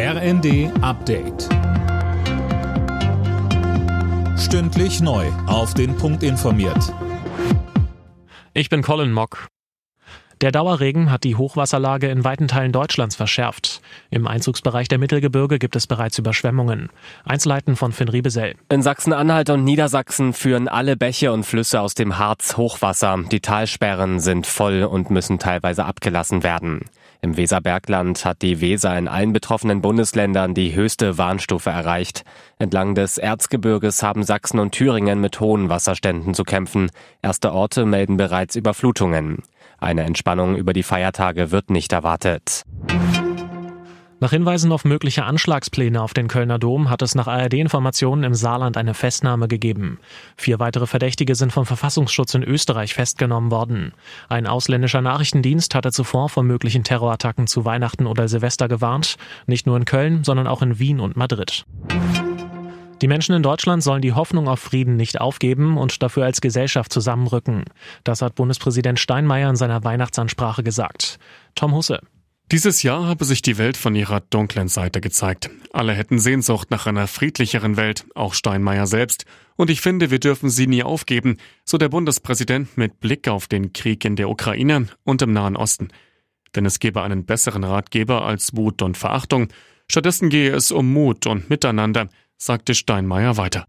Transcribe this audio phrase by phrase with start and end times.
[0.00, 1.48] RND Update.
[4.38, 5.26] Stündlich neu.
[5.48, 6.94] Auf den Punkt informiert.
[8.54, 9.48] Ich bin Colin Mock.
[10.40, 13.80] Der Dauerregen hat die Hochwasserlage in weiten Teilen Deutschlands verschärft.
[14.08, 16.90] Im Einzugsbereich der Mittelgebirge gibt es bereits Überschwemmungen.
[17.24, 18.54] Einzelheiten von Finn Riebesell.
[18.68, 23.18] In Sachsen-Anhalt und Niedersachsen führen alle Bäche und Flüsse aus dem Harz Hochwasser.
[23.32, 26.84] Die Talsperren sind voll und müssen teilweise abgelassen werden.
[27.20, 32.24] Im Weserbergland hat die Weser in allen betroffenen Bundesländern die höchste Warnstufe erreicht.
[32.58, 36.90] Entlang des Erzgebirges haben Sachsen und Thüringen mit hohen Wasserständen zu kämpfen.
[37.20, 39.42] Erste Orte melden bereits Überflutungen.
[39.78, 42.64] Eine Entspannung über die Feiertage wird nicht erwartet.
[44.20, 48.76] Nach Hinweisen auf mögliche Anschlagspläne auf den Kölner Dom hat es nach ARD-Informationen im Saarland
[48.76, 50.00] eine Festnahme gegeben.
[50.36, 53.92] Vier weitere Verdächtige sind vom Verfassungsschutz in Österreich festgenommen worden.
[54.28, 59.76] Ein ausländischer Nachrichtendienst hatte zuvor vor möglichen Terrorattacken zu Weihnachten oder Silvester gewarnt, nicht nur
[59.76, 61.64] in Köln, sondern auch in Wien und Madrid.
[63.00, 66.92] Die Menschen in Deutschland sollen die Hoffnung auf Frieden nicht aufgeben und dafür als Gesellschaft
[66.92, 67.62] zusammenrücken.
[68.02, 71.20] Das hat Bundespräsident Steinmeier in seiner Weihnachtsansprache gesagt.
[71.54, 72.00] Tom Husse.
[72.50, 75.50] Dieses Jahr habe sich die Welt von ihrer dunklen Seite gezeigt.
[75.70, 79.26] Alle hätten Sehnsucht nach einer friedlicheren Welt, auch Steinmeier selbst.
[79.56, 83.74] Und ich finde, wir dürfen sie nie aufgeben, so der Bundespräsident mit Blick auf den
[83.74, 85.88] Krieg in der Ukraine und im Nahen Osten.
[86.56, 89.48] Denn es gebe einen besseren Ratgeber als Wut und Verachtung.
[89.90, 93.66] Stattdessen gehe es um Mut und Miteinander, sagte Steinmeier weiter.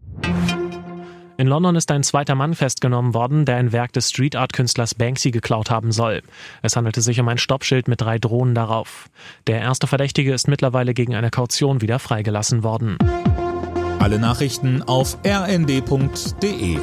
[1.40, 4.94] In London ist ein zweiter Mann festgenommen worden, der ein Werk des Street Art Künstlers
[4.94, 6.20] Banksy geklaut haben soll.
[6.60, 9.08] Es handelte sich um ein Stoppschild mit drei Drohnen darauf.
[9.46, 12.98] Der erste Verdächtige ist mittlerweile gegen eine Kaution wieder freigelassen worden.
[14.00, 16.78] Alle Nachrichten auf rnd.de